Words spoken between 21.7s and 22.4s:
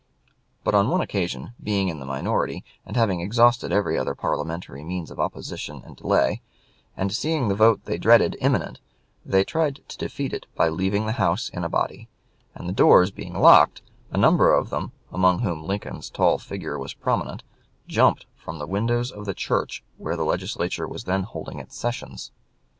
sessions.